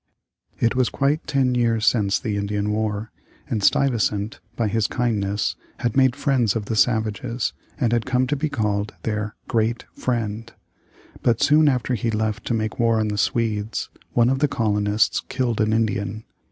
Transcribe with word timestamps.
It 0.59 0.75
was 0.75 0.89
quite 0.89 1.27
ten 1.27 1.53
years 1.53 1.85
since 1.85 2.17
the 2.17 2.35
Indian 2.35 2.71
war, 2.71 3.11
and 3.47 3.63
Stuyvesant, 3.63 4.39
by 4.55 4.67
his 4.67 4.87
kindness, 4.87 5.55
had 5.81 5.95
made 5.95 6.15
friends 6.15 6.55
of 6.55 6.65
the 6.65 6.75
savages, 6.75 7.53
and 7.79 7.93
had 7.93 8.07
come 8.07 8.25
to 8.25 8.35
be 8.35 8.49
called 8.49 8.95
their 9.03 9.35
"great 9.47 9.85
friend," 9.93 10.51
But 11.21 11.43
soon 11.43 11.69
after 11.69 11.93
he 11.93 12.09
left 12.09 12.45
to 12.47 12.55
make 12.55 12.79
war 12.79 12.99
on 12.99 13.09
the 13.09 13.17
Swedes, 13.19 13.89
one 14.13 14.29
of 14.31 14.39
the 14.39 14.47
colonists 14.47 15.21
killed 15.29 15.61
an 15.61 15.71
Indian. 15.71 16.23